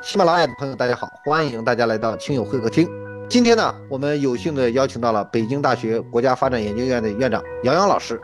[0.00, 2.88] 喜马拉雅的朋友，大家好，欢迎大家来到亲友会客厅。
[3.28, 8.20] 今天呢，我们有幸的邀请到了北京大学国家发展研究院的院长杨洋老师。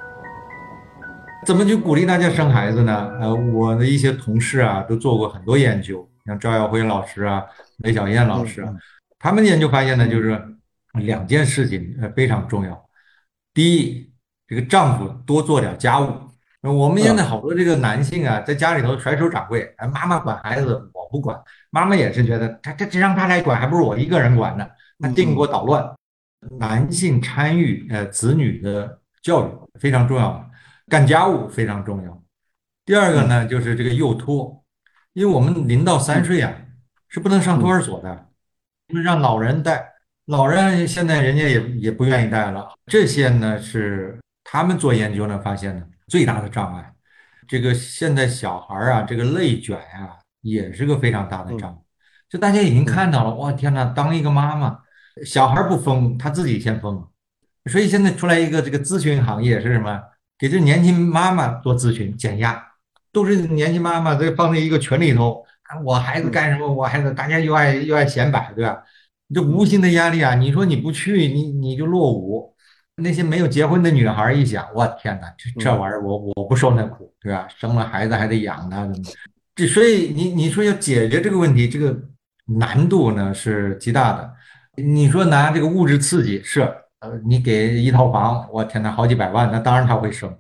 [1.45, 3.11] 怎么去鼓励大家生孩子呢？
[3.21, 7.43] 呃，我的一些同事啊，都做过很多研究，像赵耀辉老师啊、
[7.79, 8.73] 雷小燕老师啊，
[9.19, 10.41] 他们研究发现呢，就是
[10.93, 12.89] 两件事情呃非常重要。
[13.53, 14.13] 第一，
[14.47, 16.07] 这个丈夫多做点家务。
[16.63, 21.41] 我们现在好多这个男性啊，在家里头甩手掌柜，哎，妈妈管孩子，我不管。
[21.71, 24.67] 妈妈也是觉得，他他这让他来管，还不如我一个人管呢。
[24.99, 25.89] 他定锅捣乱。
[26.59, 30.51] 男性参与呃子女的教育非常重要，
[30.89, 32.23] 干家务非常重要。
[32.85, 34.65] 第二个呢，就是这个幼托，
[35.13, 36.53] 因为我们零到三岁啊
[37.09, 38.27] 是不能上托儿所的，
[39.05, 39.93] 让老人带。
[40.27, 42.69] 老人现在人家也也不愿意带了。
[42.87, 46.93] 这些呢是他们做研究呢发现的最大的障碍。
[47.47, 50.19] 这个现在小孩啊，这个内卷呀。
[50.45, 51.77] 也是个非常大的障碍，
[52.29, 53.85] 就大家已经看到了，哇天哪！
[53.87, 54.79] 当一个妈妈，
[55.25, 57.03] 小孩不疯，他自己先疯，
[57.71, 59.99] 所以现在出来一个这个咨询行业是什么？
[60.39, 62.63] 给这年轻妈妈做咨询减压，
[63.11, 65.43] 都是年轻妈妈这放在一个群里头，
[65.83, 66.71] 我孩子干什么？
[66.71, 68.83] 我孩子，大家又爱又爱显摆，对吧？
[69.35, 70.35] 这无形的压力啊！
[70.35, 72.55] 你说你不去，你你就落伍。
[72.97, 77.49] 那些没有结婚的女孩一想，我天哪，这这玩意儿我我不受那苦，对吧？
[77.49, 78.87] 生了孩子还得养他。
[79.55, 81.97] 这所以你你说要解决这个问题，这个
[82.59, 84.33] 难度呢是极大的。
[84.77, 86.63] 你说拿这个物质刺激是，
[86.99, 90.37] 呃，你给一套房，我天呐，好几百万，那当然他会生。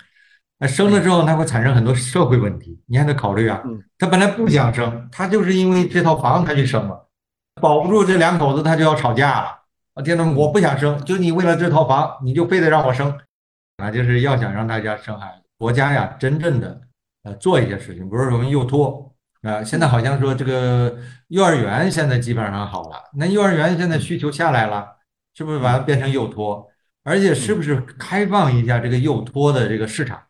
[0.58, 3.62] 那生了之后，他会产生很多社会问题，你还得考虑啊。
[3.98, 7.08] 他本来不想生，他就是因为这套房他去生了，
[7.60, 9.48] 保不住这两口子他就要吵架了。
[9.94, 13.16] 我天呐，我不想生，就你为了这套房，你就非得让我生，
[13.76, 16.80] 啊，就是要想让大家生孩子，国家呀，真正的。
[17.24, 20.96] 呃，做一些事情，比如说我们幼托啊，现在好像说这个
[21.28, 24.86] 幼儿园现在基本上好了，那幼儿园现在需求下来了，
[25.34, 26.70] 是不是把它变成幼托？
[27.02, 30.22] 而且是不是开放一下这个幼托的这个市场？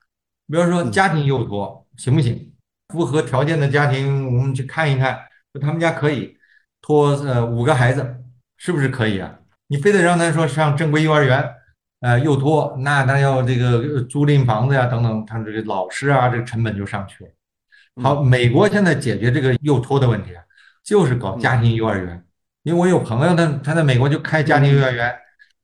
[0.48, 2.52] 比如说家庭幼托行不行？
[2.92, 5.18] 符合条件的家庭，我们去看一看，
[5.60, 6.36] 他们家可以
[6.80, 8.16] 托呃五个孩子，
[8.56, 9.38] 是不是可以啊？
[9.68, 11.54] 你非得让他说上正规幼儿园？
[12.04, 17.30] 呃，幼托那他要这个租赁房子呀，等等，他这个老师啊，这个成本就上去了。
[18.02, 20.42] 好，美国现在解决这个幼托的问题啊，
[20.84, 22.22] 就是搞家庭幼儿园。
[22.62, 25.14] 因为我有朋友，他他在美国就开家庭幼儿园，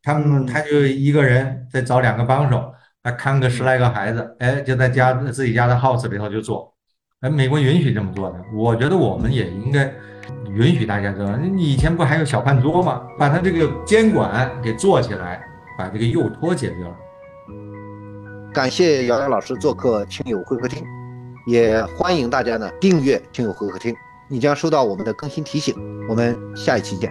[0.03, 2.73] 他们他就一个人再找两个帮手，
[3.03, 6.75] 他看个十来个孩子，哎，就在家自己家的 house 里头就做。
[7.21, 9.93] 哎，美国允许这么做的，我觉得我们也应该
[10.55, 11.31] 允许大家做。
[11.37, 13.03] 你以前不还有小饭桌吗？
[13.19, 15.50] 把他这个监管给做起来。
[15.81, 16.95] 把这个右托解决了。
[18.53, 20.85] 感谢姚姚老师做客亲友会客厅，
[21.47, 23.97] 也欢迎大家呢订阅亲友会客厅，
[24.29, 25.75] 你将收到我们的更新提醒。
[26.07, 27.11] 我们下一期见。